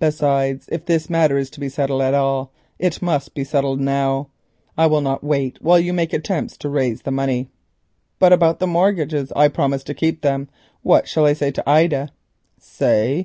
Besides, 0.00 0.68
if 0.72 0.84
this 0.86 1.08
matter 1.08 1.38
is 1.38 1.48
to 1.50 1.60
be 1.60 1.68
settled 1.68 2.02
at 2.02 2.12
all 2.12 2.52
it 2.80 3.00
must 3.00 3.34
be 3.34 3.44
settled 3.44 3.78
at 3.80 3.86
once. 4.08 4.28
I 4.76 4.86
will 4.88 5.00
not 5.00 5.22
wait 5.22 5.62
while 5.62 5.78
you 5.78 5.92
make 5.92 6.12
attempts 6.12 6.56
to 6.56 6.68
raise 6.68 7.02
the 7.02 7.12
money." 7.12 7.50
"But 8.18 8.32
about 8.32 8.58
the 8.58 8.66
mortgages? 8.66 9.32
I 9.36 9.46
promised 9.46 9.86
to 9.86 9.94
keep 9.94 10.22
them. 10.22 10.48
What 10.82 11.06
shall 11.06 11.24
I 11.24 11.34
say 11.34 11.52
to 11.52 11.70
Ida?" 11.70 12.08
"Say? 12.58 13.18